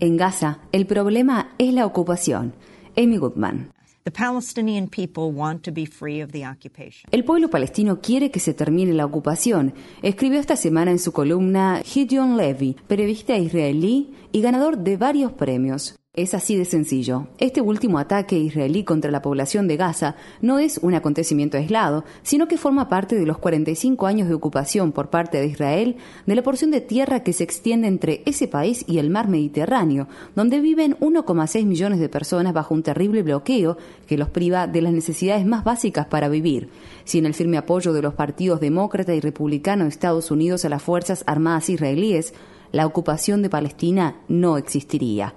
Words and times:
En 0.00 0.16
Gaza, 0.18 0.58
el 0.72 0.86
problema 0.86 1.54
es 1.56 1.72
la 1.72 1.86
ocupación. 1.86 2.54
Amy 2.98 3.16
Goodman. 3.16 3.72
The 4.04 4.10
Palestinian 4.10 4.88
people 4.88 5.32
want 5.32 5.62
to 5.62 5.72
be 5.72 5.86
free 5.86 6.22
of 6.22 6.32
the 6.32 6.46
occupation. 6.46 7.08
El 7.10 7.24
pueblo 7.24 7.48
palestino 7.48 8.00
quiere 8.02 8.30
que 8.30 8.40
se 8.40 8.52
termine 8.52 8.92
la 8.92 9.06
ocupación, 9.06 9.72
escribió 10.02 10.38
esta 10.38 10.56
semana 10.56 10.90
en 10.90 10.98
su 10.98 11.12
columna 11.12 11.80
Gideon 11.82 12.36
Levy, 12.36 12.76
periodista 12.86 13.38
israelí 13.38 14.12
y 14.30 14.42
ganador 14.42 14.76
de 14.76 14.98
varios 14.98 15.32
premios. 15.32 15.96
Es 16.14 16.34
así 16.34 16.56
de 16.56 16.66
sencillo. 16.66 17.28
Este 17.38 17.62
último 17.62 17.98
ataque 17.98 18.36
israelí 18.36 18.84
contra 18.84 19.10
la 19.10 19.22
población 19.22 19.66
de 19.66 19.78
Gaza 19.78 20.14
no 20.42 20.58
es 20.58 20.76
un 20.76 20.92
acontecimiento 20.92 21.56
aislado, 21.56 22.04
sino 22.22 22.48
que 22.48 22.58
forma 22.58 22.90
parte 22.90 23.16
de 23.16 23.24
los 23.24 23.38
45 23.38 24.06
años 24.06 24.28
de 24.28 24.34
ocupación 24.34 24.92
por 24.92 25.08
parte 25.08 25.40
de 25.40 25.46
Israel 25.46 25.96
de 26.26 26.34
la 26.34 26.42
porción 26.42 26.70
de 26.70 26.82
tierra 26.82 27.22
que 27.22 27.32
se 27.32 27.44
extiende 27.44 27.88
entre 27.88 28.20
ese 28.26 28.46
país 28.46 28.84
y 28.86 28.98
el 28.98 29.08
mar 29.08 29.28
Mediterráneo, 29.28 30.06
donde 30.36 30.60
viven 30.60 30.98
1,6 31.00 31.64
millones 31.64 31.98
de 31.98 32.10
personas 32.10 32.52
bajo 32.52 32.74
un 32.74 32.82
terrible 32.82 33.22
bloqueo 33.22 33.78
que 34.06 34.18
los 34.18 34.28
priva 34.28 34.66
de 34.66 34.82
las 34.82 34.92
necesidades 34.92 35.46
más 35.46 35.64
básicas 35.64 36.08
para 36.08 36.28
vivir. 36.28 36.68
Sin 37.04 37.24
el 37.24 37.32
firme 37.32 37.56
apoyo 37.56 37.94
de 37.94 38.02
los 38.02 38.12
partidos 38.12 38.60
demócrata 38.60 39.14
y 39.14 39.20
republicano 39.20 39.84
de 39.84 39.88
Estados 39.88 40.30
Unidos 40.30 40.66
a 40.66 40.68
las 40.68 40.82
Fuerzas 40.82 41.24
Armadas 41.26 41.70
israelíes, 41.70 42.34
la 42.70 42.84
ocupación 42.84 43.40
de 43.40 43.48
Palestina 43.48 44.16
no 44.28 44.58
existiría. 44.58 45.36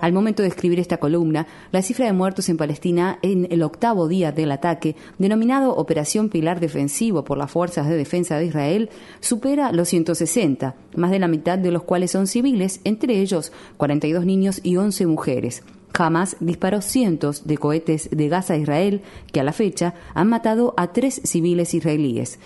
Al 0.00 0.12
momento 0.12 0.42
de 0.42 0.48
escribir 0.48 0.80
esta 0.80 0.98
columna, 0.98 1.46
la 1.70 1.80
cifra 1.80 2.06
de 2.06 2.12
muertos 2.12 2.48
en 2.48 2.56
Palestina 2.56 3.18
en 3.22 3.46
el 3.50 3.62
octavo 3.62 4.08
día 4.08 4.32
del 4.32 4.52
ataque, 4.52 4.96
denominado 5.18 5.74
Operación 5.76 6.28
Pilar 6.28 6.60
Defensivo 6.60 7.24
por 7.24 7.38
las 7.38 7.50
Fuerzas 7.50 7.88
de 7.88 7.96
Defensa 7.96 8.36
de 8.38 8.46
Israel, 8.46 8.90
supera 9.20 9.72
los 9.72 9.88
160, 9.88 10.74
más 10.96 11.10
de 11.10 11.18
la 11.18 11.28
mitad 11.28 11.58
de 11.58 11.70
los 11.70 11.84
cuales 11.84 12.10
son 12.10 12.26
civiles, 12.26 12.80
entre 12.84 13.20
ellos 13.20 13.52
42 13.76 14.26
niños 14.26 14.60
y 14.62 14.76
11 14.76 15.06
mujeres. 15.06 15.62
Hamas 16.02 16.36
disparó 16.40 16.80
cientos 16.80 17.46
de 17.46 17.58
cohetes 17.58 18.08
de 18.10 18.28
Gaza 18.28 18.54
a 18.54 18.56
Israel 18.56 19.02
que 19.32 19.40
a 19.40 19.44
la 19.44 19.52
fecha 19.52 19.94
han 20.14 20.28
matado 20.28 20.74
a 20.76 20.92
tres 20.92 21.20
civiles 21.24 21.74
israelíes. 21.74 22.38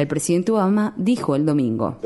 el 0.00 0.08
presidente 0.08 0.52
Obama 0.52 0.94
dijo 0.96 1.36
el 1.36 1.46
domingo. 1.46 1.98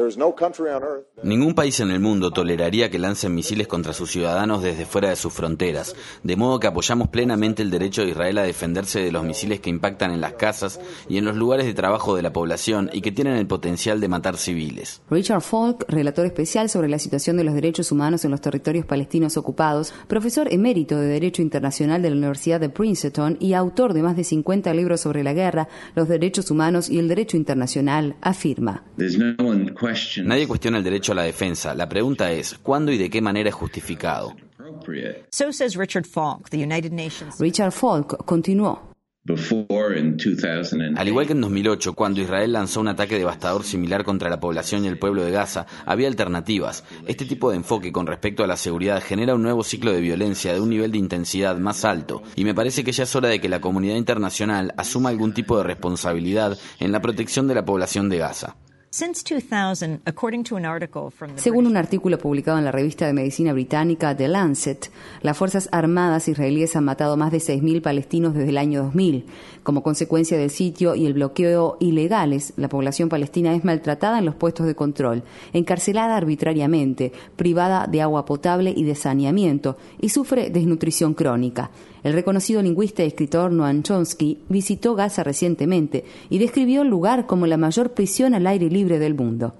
Ningún 1.24 1.54
país 1.54 1.80
en 1.80 1.90
el 1.90 2.00
mundo 2.00 2.32
toleraría 2.32 2.90
que 2.90 2.98
lancen 2.98 3.34
misiles 3.34 3.66
contra 3.66 3.94
sus 3.94 4.10
ciudadanos 4.10 4.62
desde 4.62 4.84
fuera 4.84 5.08
de 5.08 5.16
sus 5.16 5.32
fronteras, 5.32 5.96
de 6.22 6.36
modo 6.36 6.60
que 6.60 6.66
apoyamos 6.66 7.08
plenamente 7.08 7.62
el 7.62 7.70
derecho 7.70 8.02
de 8.02 8.10
Israel 8.10 8.36
a 8.36 8.42
defenderse 8.42 9.00
de 9.00 9.10
los 9.10 9.24
misiles 9.24 9.60
que 9.60 9.70
impactan 9.70 10.10
en 10.10 10.20
las 10.20 10.34
casas 10.34 10.78
y 11.08 11.16
en 11.16 11.24
los 11.24 11.34
lugares 11.34 11.64
de 11.64 11.72
trabajo 11.72 12.14
de 12.14 12.20
la 12.20 12.34
población 12.34 12.90
y 12.92 13.00
que 13.00 13.10
tienen 13.10 13.36
el 13.36 13.46
potencial 13.46 14.02
de 14.02 14.08
matar 14.08 14.36
civiles. 14.36 15.00
Richard 15.08 15.40
Falk, 15.40 15.86
relator 15.88 16.26
especial 16.26 16.68
sobre 16.68 16.90
la 16.90 16.98
situación 16.98 17.38
de 17.38 17.44
los 17.44 17.54
derechos 17.54 17.90
humanos 17.90 18.26
en 18.26 18.30
los 18.30 18.42
territorios 18.42 18.84
palestinos 18.84 19.38
ocupados, 19.38 19.94
profesor 20.06 20.52
emérito 20.52 20.98
de 20.98 21.06
Derecho 21.06 21.40
Internacional 21.40 22.02
de 22.02 22.10
la 22.10 22.16
Universidad 22.16 22.60
de 22.60 22.68
Princeton 22.68 23.38
y 23.40 23.54
autor 23.54 23.94
de 23.94 24.02
más 24.02 24.14
de 24.14 24.24
50 24.24 24.74
libros 24.74 25.00
sobre 25.00 25.24
la 25.24 25.32
guerra, 25.32 25.68
los 25.94 26.06
derechos 26.06 26.50
humanos 26.50 26.90
y 26.90 26.98
el 26.98 27.08
derecho 27.08 27.38
internacional, 27.38 28.16
afirma. 28.20 28.84
Nadie 28.98 30.46
cuestiona 30.46 30.76
el 30.76 30.84
derecho 30.84 31.13
la 31.14 31.22
defensa. 31.22 31.74
La 31.74 31.88
pregunta 31.88 32.32
es, 32.32 32.58
¿cuándo 32.62 32.92
y 32.92 32.98
de 32.98 33.10
qué 33.10 33.20
manera 33.20 33.48
es 33.48 33.54
justificado? 33.54 34.34
Richard 37.38 37.72
Falk 37.72 38.24
continuó. 38.24 38.94
Al 39.26 41.08
igual 41.08 41.26
que 41.26 41.32
en 41.32 41.40
2008, 41.40 41.94
cuando 41.94 42.20
Israel 42.20 42.52
lanzó 42.52 42.80
un 42.80 42.88
ataque 42.88 43.16
devastador 43.16 43.64
similar 43.64 44.04
contra 44.04 44.28
la 44.28 44.38
población 44.38 44.84
y 44.84 44.88
el 44.88 44.98
pueblo 44.98 45.24
de 45.24 45.30
Gaza, 45.30 45.64
había 45.86 46.08
alternativas. 46.08 46.84
Este 47.06 47.24
tipo 47.24 47.50
de 47.50 47.56
enfoque 47.56 47.90
con 47.90 48.06
respecto 48.06 48.44
a 48.44 48.46
la 48.46 48.58
seguridad 48.58 49.02
genera 49.02 49.34
un 49.34 49.42
nuevo 49.42 49.64
ciclo 49.64 49.92
de 49.92 50.02
violencia 50.02 50.52
de 50.52 50.60
un 50.60 50.68
nivel 50.68 50.92
de 50.92 50.98
intensidad 50.98 51.56
más 51.56 51.86
alto, 51.86 52.22
y 52.36 52.44
me 52.44 52.54
parece 52.54 52.84
que 52.84 52.92
ya 52.92 53.04
es 53.04 53.16
hora 53.16 53.30
de 53.30 53.40
que 53.40 53.48
la 53.48 53.62
comunidad 53.62 53.96
internacional 53.96 54.74
asuma 54.76 55.08
algún 55.08 55.32
tipo 55.32 55.56
de 55.56 55.64
responsabilidad 55.64 56.58
en 56.78 56.92
la 56.92 57.00
protección 57.00 57.48
de 57.48 57.54
la 57.54 57.64
población 57.64 58.10
de 58.10 58.18
Gaza. 58.18 58.56
Según 61.34 61.66
un 61.66 61.76
artículo 61.76 62.16
publicado 62.16 62.58
en 62.58 62.64
la 62.64 62.70
revista 62.70 63.08
de 63.08 63.12
medicina 63.12 63.52
británica 63.52 64.16
The 64.16 64.28
Lancet, 64.28 64.88
las 65.20 65.36
Fuerzas 65.36 65.68
Armadas 65.72 66.28
israelíes 66.28 66.76
han 66.76 66.84
matado 66.84 67.16
más 67.16 67.32
de 67.32 67.38
6.000 67.38 67.82
palestinos 67.82 68.34
desde 68.34 68.50
el 68.50 68.56
año 68.56 68.84
2000. 68.84 69.26
Como 69.64 69.82
consecuencia 69.82 70.38
del 70.38 70.50
sitio 70.50 70.94
y 70.94 71.06
el 71.06 71.14
bloqueo 71.14 71.76
ilegales, 71.80 72.52
la 72.56 72.68
población 72.68 73.08
palestina 73.08 73.52
es 73.56 73.64
maltratada 73.64 74.20
en 74.20 74.26
los 74.26 74.36
puestos 74.36 74.64
de 74.64 74.76
control, 74.76 75.24
encarcelada 75.52 76.16
arbitrariamente, 76.16 77.10
privada 77.34 77.88
de 77.88 78.00
agua 78.00 78.24
potable 78.24 78.72
y 78.76 78.84
de 78.84 78.94
saneamiento, 78.94 79.76
y 80.00 80.10
sufre 80.10 80.50
desnutrición 80.50 81.14
crónica. 81.14 81.72
El 82.04 82.12
reconocido 82.12 82.60
lingüista 82.60 83.02
y 83.02 83.06
escritor 83.06 83.50
Noam 83.50 83.82
Chomsky 83.82 84.38
visitó 84.50 84.94
Gaza 84.94 85.24
recientemente 85.24 86.04
y 86.28 86.36
describió 86.36 86.82
el 86.82 86.88
lugar 86.88 87.26
como 87.26 87.46
la 87.46 87.56
mayor 87.56 87.94
prisión 87.94 88.34
al 88.34 88.46
aire 88.46 88.68
libre 88.68 88.83
del 88.88 89.14
mundo. 89.14 89.54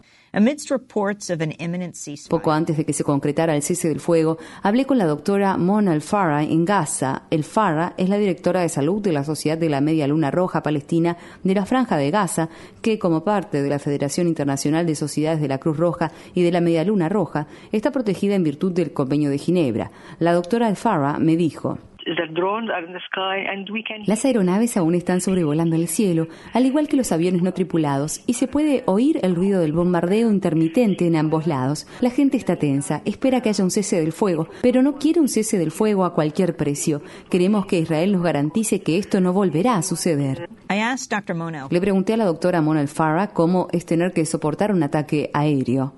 Poco 2.28 2.50
antes 2.50 2.76
de 2.76 2.84
que 2.84 2.92
se 2.92 3.04
concretara 3.04 3.54
el 3.54 3.62
cese 3.62 3.88
del 3.88 4.00
fuego, 4.00 4.36
hablé 4.62 4.84
con 4.84 4.98
la 4.98 5.06
doctora 5.06 5.56
Mona 5.56 5.94
El 5.94 6.02
Farah 6.02 6.42
en 6.42 6.64
Gaza. 6.64 7.22
El 7.30 7.44
Farah 7.44 7.94
es 7.96 8.08
la 8.08 8.18
directora 8.18 8.62
de 8.62 8.68
salud 8.68 9.00
de 9.00 9.12
la 9.12 9.22
Sociedad 9.22 9.56
de 9.56 9.68
la 9.68 9.80
Media 9.80 10.08
Luna 10.08 10.32
Roja 10.32 10.60
Palestina 10.60 11.16
de 11.44 11.54
la 11.54 11.66
Franja 11.66 11.96
de 11.96 12.10
Gaza, 12.10 12.48
que 12.82 12.98
como 12.98 13.22
parte 13.22 13.62
de 13.62 13.68
la 13.68 13.78
Federación 13.78 14.26
Internacional 14.26 14.86
de 14.86 14.96
Sociedades 14.96 15.40
de 15.40 15.46
la 15.46 15.58
Cruz 15.58 15.76
Roja 15.76 16.10
y 16.34 16.42
de 16.42 16.50
la 16.50 16.60
Media 16.60 16.82
Luna 16.82 17.08
Roja, 17.08 17.46
está 17.70 17.92
protegida 17.92 18.34
en 18.34 18.42
virtud 18.42 18.72
del 18.72 18.92
Convenio 18.92 19.30
de 19.30 19.38
Ginebra. 19.38 19.92
La 20.18 20.32
doctora 20.32 20.68
El 20.68 20.74
Farah 20.74 21.20
me 21.20 21.36
dijo. 21.36 21.78
Las 24.06 24.25
aeronaves 24.25 24.76
aún 24.76 24.94
están 24.94 25.20
sobrevolando 25.20 25.76
el 25.76 25.88
cielo, 25.88 26.28
al 26.53 26.66
igual 26.66 26.88
que 26.88 26.97
los 26.97 27.12
aviones 27.12 27.42
no 27.42 27.53
tripulados, 27.53 28.22
y 28.26 28.34
se 28.34 28.47
puede 28.47 28.82
oír 28.87 29.20
el 29.22 29.34
ruido 29.34 29.60
del 29.60 29.72
bombardeo 29.72 30.31
intermitente 30.31 31.06
en 31.06 31.16
ambos 31.16 31.47
lados. 31.47 31.87
La 32.00 32.10
gente 32.10 32.37
está 32.37 32.56
tensa, 32.56 33.03
espera 33.04 33.41
que 33.41 33.48
haya 33.48 33.64
un 33.64 33.70
cese 33.70 34.00
del 34.00 34.12
fuego, 34.12 34.48
pero 34.62 34.82
no 34.82 34.97
quiere 34.98 35.20
un 35.20 35.28
cese 35.28 35.59
del 35.59 35.70
fuego 35.70 36.04
a 36.04 36.14
cualquier 36.14 36.56
precio. 36.56 37.03
Queremos 37.31 37.66
que 37.66 37.78
Israel 37.78 38.12
nos 38.12 38.22
garantice 38.22 38.82
que 38.82 38.98
esto 38.98 39.20
no 39.20 39.32
volverá 39.32 39.76
a 39.76 39.82
suceder. 39.82 40.48
Le 41.70 41.81
pregunté 41.81 42.14
a 42.14 42.16
la 42.16 42.25
doctora 42.25 42.60
Mona 42.60 42.87
Farah 42.87 43.28
cómo 43.28 43.69
es 43.72 43.87
tener 43.87 44.12
que 44.12 44.26
soportar 44.26 44.72
un 44.72 44.82
ataque 44.82 45.31
aéreo. 45.32 45.94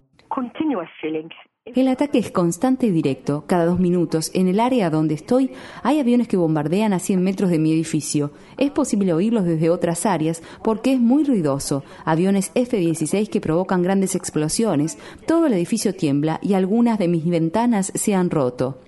El 1.74 1.88
ataque 1.88 2.18
es 2.20 2.30
constante 2.30 2.86
y 2.86 2.90
directo. 2.90 3.42
Cada 3.48 3.66
dos 3.66 3.80
minutos, 3.80 4.30
en 4.34 4.46
el 4.46 4.60
área 4.60 4.88
donde 4.88 5.14
estoy, 5.14 5.50
hay 5.82 5.98
aviones 5.98 6.28
que 6.28 6.36
bombardean 6.36 6.92
a 6.92 7.00
100 7.00 7.20
metros 7.20 7.50
de 7.50 7.58
mi 7.58 7.72
edificio. 7.72 8.30
Es 8.56 8.70
posible 8.70 9.12
oírlos 9.12 9.44
desde 9.44 9.68
otras 9.68 10.06
áreas 10.06 10.44
porque 10.62 10.92
es 10.92 11.00
muy 11.00 11.24
ruidoso. 11.24 11.82
Aviones 12.04 12.52
F-16 12.54 13.28
que 13.28 13.40
provocan 13.40 13.82
grandes 13.82 14.14
explosiones. 14.14 14.96
Todo 15.26 15.46
el 15.46 15.54
edificio 15.54 15.92
tiembla 15.92 16.38
y 16.40 16.54
algunas 16.54 17.00
de 17.00 17.08
mis 17.08 17.28
ventanas 17.28 17.90
se 17.96 18.14
han 18.14 18.30
roto. 18.30 18.78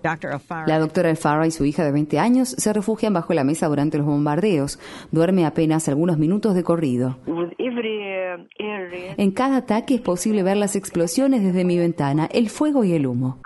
La 0.69 0.79
doctora 0.79 1.11
Alfara 1.11 1.49
y 1.49 1.51
su 1.51 1.65
hija 1.65 1.85
de 1.85 1.91
20 1.91 2.21
años 2.21 2.51
se 2.51 2.73
refugian 2.73 3.13
bajo 3.13 3.35
la 3.35 3.43
mesa 3.43 3.67
durante 3.67 3.99
los 3.99 4.07
bombardeos. 4.07 4.79
Duerme 5.11 5.45
apenas 5.45 5.89
algunos 5.89 6.17
minutos 6.17 6.55
de 6.55 6.63
corrido. 6.63 7.17
En 9.17 9.31
cada 9.31 9.59
ataque 9.59 9.95
es 9.97 10.01
posible 10.01 10.43
ver 10.43 10.57
las 10.57 10.77
explosiones 10.77 11.43
desde 11.43 11.65
mi 11.65 11.79
ventana. 11.79 12.29
El 12.33 12.51
fuego 12.51 12.85
y 12.85 12.93
el 12.93 13.07
humo. 13.07 13.39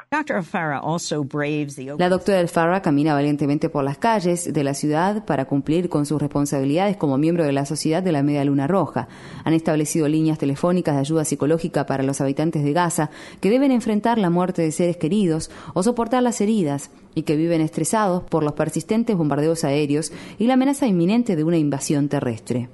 La 1.99 2.09
doctora 2.09 2.39
Alfara 2.39 2.83
camina 2.83 3.15
valientemente 3.15 3.69
por 3.69 3.85
las 3.85 3.99
calles 3.99 4.53
de 4.53 4.65
la 4.65 4.75
ciudad 4.75 5.25
para 5.25 5.45
cumplir 5.47 5.89
con 5.89 6.07
sus 6.07 6.21
responsabilidades 6.21 6.97
como 6.97 7.19
miembro 7.19 7.45
de 7.45 7.53
la 7.53 7.67
Sociedad 7.67 8.03
de 8.03 8.13
la 8.13 8.23
Media 8.23 8.45
Luna 8.45 8.67
Roja. 8.67 9.09
Han 9.45 9.55
establecido 9.55 10.09
líneas 10.09 10.39
telefónicas 10.39 10.95
de 10.95 11.01
ayuda 11.01 11.25
psicológica 11.25 11.87
para 11.87 12.03
los 12.03 12.21
habitantes 12.21 12.65
de 12.65 12.73
Gaza 12.73 13.11
que 13.41 13.51
deben 13.51 13.73
enfrentar 13.73 14.19
la 14.19 14.31
muerte 14.31 14.63
de 14.63 14.73
seres 14.73 14.97
queridos 14.97 15.51
o 15.75 15.83
soportar 15.83 16.23
las 16.23 16.41
heridas 16.41 16.91
y 17.15 17.23
que 17.23 17.37
viven 17.37 17.61
estresados 17.61 18.23
por 18.23 18.43
los 18.43 18.55
persistentes 18.55 19.17
bombardeos 19.17 19.65
aéreos 19.65 20.13
y 20.39 20.47
la 20.47 20.55
amenaza 20.55 20.87
inminente 20.87 21.37
de 21.37 21.45
una 21.45 21.59
invasión 21.59 22.09
terrestre. 22.09 22.69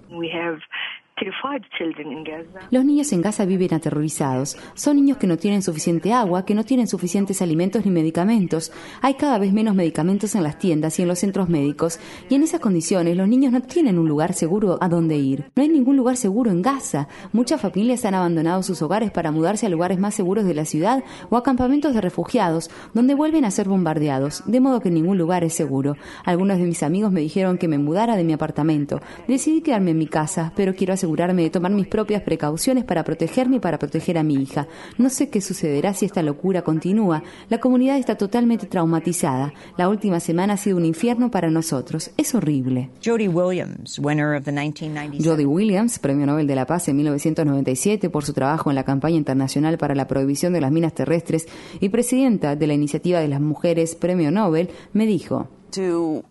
Los 2.70 2.84
niños 2.84 3.12
en 3.12 3.22
Gaza 3.22 3.44
viven 3.44 3.74
aterrorizados. 3.74 4.56
Son 4.74 4.96
niños 4.96 5.18
que 5.18 5.26
no 5.26 5.36
tienen 5.36 5.62
suficiente 5.62 6.12
agua, 6.12 6.44
que 6.44 6.54
no 6.54 6.64
tienen 6.64 6.86
suficientes 6.86 7.42
alimentos 7.42 7.84
ni 7.84 7.90
medicamentos. 7.90 8.72
Hay 9.02 9.14
cada 9.14 9.38
vez 9.38 9.52
menos 9.52 9.74
medicamentos 9.74 10.34
en 10.34 10.44
las 10.44 10.58
tiendas 10.58 10.98
y 10.98 11.02
en 11.02 11.08
los 11.08 11.18
centros 11.18 11.48
médicos. 11.48 11.98
Y 12.28 12.36
en 12.36 12.42
esas 12.44 12.60
condiciones 12.60 13.16
los 13.16 13.28
niños 13.28 13.52
no 13.52 13.60
tienen 13.62 13.98
un 13.98 14.08
lugar 14.08 14.32
seguro 14.32 14.78
a 14.80 14.88
donde 14.88 15.16
ir. 15.16 15.50
No 15.56 15.62
hay 15.62 15.68
ningún 15.68 15.96
lugar 15.96 16.16
seguro 16.16 16.50
en 16.50 16.62
Gaza. 16.62 17.08
Muchas 17.32 17.60
familias 17.60 18.04
han 18.04 18.14
abandonado 18.14 18.62
sus 18.62 18.80
hogares 18.82 19.10
para 19.10 19.32
mudarse 19.32 19.66
a 19.66 19.70
lugares 19.70 19.98
más 19.98 20.14
seguros 20.14 20.44
de 20.44 20.54
la 20.54 20.64
ciudad 20.64 21.02
o 21.30 21.36
a 21.36 21.42
campamentos 21.42 21.94
de 21.94 22.00
refugiados, 22.00 22.70
donde 22.94 23.14
vuelven 23.14 23.44
a 23.44 23.50
ser 23.50 23.68
bombardeados, 23.68 24.44
de 24.46 24.60
modo 24.60 24.80
que 24.80 24.90
ningún 24.90 25.18
lugar 25.18 25.42
es 25.42 25.54
seguro. 25.54 25.96
Algunos 26.24 26.58
de 26.58 26.64
mis 26.64 26.82
amigos 26.82 27.10
me 27.10 27.20
dijeron 27.20 27.58
que 27.58 27.68
me 27.68 27.78
mudara 27.78 28.16
de 28.16 28.24
mi 28.24 28.32
apartamento. 28.32 29.00
Decidí 29.26 29.62
quedarme 29.62 29.90
en 29.90 29.98
mi 29.98 30.06
casa, 30.06 30.52
pero 30.54 30.74
quiero 30.74 30.92
asegurar 30.92 31.07
asegurarme 31.08 31.42
de 31.42 31.50
tomar 31.50 31.72
mis 31.72 31.86
propias 31.86 32.22
precauciones 32.22 32.84
para 32.84 33.02
protegerme 33.02 33.56
y 33.56 33.60
para 33.60 33.78
proteger 33.78 34.18
a 34.18 34.22
mi 34.22 34.34
hija. 34.34 34.68
No 34.98 35.08
sé 35.08 35.30
qué 35.30 35.40
sucederá 35.40 35.94
si 35.94 36.04
esta 36.04 36.22
locura 36.22 36.62
continúa. 36.62 37.22
La 37.48 37.60
comunidad 37.60 37.96
está 37.96 38.16
totalmente 38.16 38.66
traumatizada. 38.66 39.54
La 39.78 39.88
última 39.88 40.20
semana 40.20 40.54
ha 40.54 40.56
sido 40.58 40.76
un 40.76 40.84
infierno 40.84 41.30
para 41.30 41.50
nosotros. 41.50 42.10
Es 42.18 42.34
horrible. 42.34 42.90
Jody 43.02 43.26
Williams, 43.26 43.98
winner 43.98 44.36
of 44.36 44.44
the 44.44 44.52
1997 44.52 45.24
Jody 45.24 45.46
Williams, 45.46 45.98
Premio 45.98 46.26
Nobel 46.26 46.46
de 46.46 46.54
la 46.54 46.66
Paz 46.66 46.88
en 46.88 46.96
1997 46.96 48.10
por 48.10 48.24
su 48.24 48.34
trabajo 48.34 48.70
en 48.70 48.76
la 48.76 48.84
campaña 48.84 49.16
internacional 49.16 49.78
para 49.78 49.94
la 49.94 50.06
prohibición 50.06 50.52
de 50.52 50.60
las 50.60 50.70
minas 50.70 50.92
terrestres 50.92 51.48
y 51.80 51.88
presidenta 51.88 52.54
de 52.54 52.66
la 52.66 52.74
Iniciativa 52.74 53.20
de 53.20 53.28
las 53.28 53.40
Mujeres 53.40 53.94
Premio 53.94 54.30
Nobel, 54.30 54.68
me 54.92 55.06
dijo, 55.06 55.48
to 55.70 56.24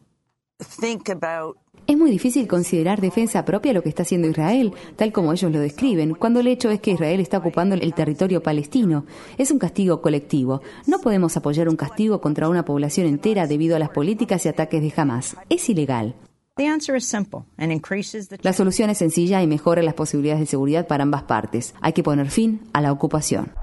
es 1.87 1.97
muy 1.97 2.11
difícil 2.11 2.47
considerar 2.47 2.99
defensa 2.99 3.45
propia 3.45 3.73
lo 3.73 3.81
que 3.81 3.89
está 3.89 4.03
haciendo 4.03 4.27
Israel, 4.27 4.73
tal 4.95 5.13
como 5.13 5.31
ellos 5.31 5.51
lo 5.51 5.59
describen, 5.59 6.15
cuando 6.15 6.41
el 6.41 6.47
hecho 6.47 6.69
es 6.69 6.81
que 6.81 6.91
Israel 6.91 7.21
está 7.21 7.37
ocupando 7.37 7.75
el 7.75 7.93
territorio 7.93 8.43
palestino. 8.43 9.05
Es 9.37 9.51
un 9.51 9.59
castigo 9.59 10.01
colectivo. 10.01 10.61
No 10.85 10.99
podemos 10.99 11.37
apoyar 11.37 11.69
un 11.69 11.77
castigo 11.77 12.19
contra 12.19 12.49
una 12.49 12.65
población 12.65 13.07
entera 13.07 13.47
debido 13.47 13.75
a 13.75 13.79
las 13.79 13.89
políticas 13.89 14.45
y 14.45 14.49
ataques 14.49 14.81
de 14.81 14.93
Hamas. 14.99 15.37
Es 15.49 15.69
ilegal. 15.69 16.15
The 16.57 16.65
answer 16.65 16.95
is 16.95 17.05
simple 17.05 17.45
and 17.57 17.71
increases 17.71 18.29
the 18.29 18.39
La 18.41 18.51
solución 18.51 18.89
es 18.89 18.97
sencilla 18.97 19.43
y 19.43 19.47
mejora 19.47 19.83
las 19.83 19.93
posibilidades 19.93 20.41
de 20.41 20.47
seguridad 20.47 20.87
para 20.87 21.03
ambas 21.03 21.23
partes. 21.23 21.75
Hay 21.81 21.93
que 21.93 22.03
poner 22.03 22.31
fin 22.31 22.61
a 22.73 22.81
la 22.81 22.91
ocupación. 22.91 23.53